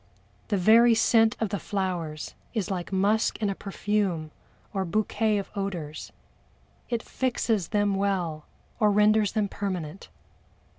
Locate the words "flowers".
1.59-2.33